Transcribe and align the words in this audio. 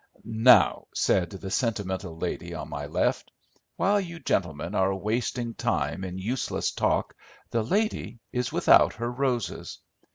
"Now," 0.25 0.87
said 0.95 1.29
the 1.29 1.51
sentimental 1.51 2.17
lady 2.17 2.55
on 2.55 2.69
my 2.69 2.87
left, 2.87 3.29
"while 3.75 4.01
you 4.01 4.19
gentlemen 4.19 4.73
are 4.73 4.95
wasting 4.95 5.49
the 5.49 5.53
time 5.53 6.03
in 6.03 6.17
useless 6.17 6.71
talk 6.71 7.13
the 7.51 7.61
lady 7.61 8.17
is 8.33 8.51
without 8.51 8.93
her 8.93 9.11
roses. 9.11 9.77